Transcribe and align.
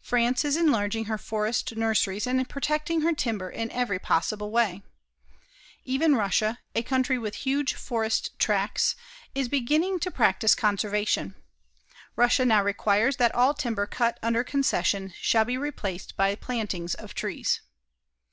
France 0.00 0.44
is 0.44 0.56
enlarging 0.56 1.06
her 1.06 1.18
forest 1.18 1.74
nurseries 1.76 2.24
and 2.24 2.48
protecting 2.48 3.00
her 3.00 3.12
timber 3.12 3.50
in 3.50 3.68
every 3.72 3.98
possible 3.98 4.52
way. 4.52 4.80
Even 5.84 6.14
Russia, 6.14 6.60
a 6.76 6.84
country 6.84 7.18
with 7.18 7.34
huge 7.34 7.74
forest 7.74 8.30
tracts, 8.38 8.94
is 9.34 9.48
beginning 9.48 9.98
to 9.98 10.08
practice 10.08 10.54
conservation. 10.54 11.34
Russia 12.14 12.44
now 12.44 12.62
requires 12.62 13.16
that 13.16 13.34
all 13.34 13.54
timber 13.54 13.88
cut 13.88 14.20
under 14.22 14.44
concession 14.44 15.12
shall 15.16 15.44
be 15.44 15.58
replaced 15.58 16.16
by 16.16 16.36
plantings 16.36 16.94
of 16.94 17.12
trees. 17.12 17.60